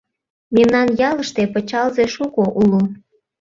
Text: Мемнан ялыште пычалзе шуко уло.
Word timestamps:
Мемнан 0.55 0.87
ялыште 1.09 1.43
пычалзе 1.53 2.05
шуко 2.15 2.43
уло. 2.61 2.81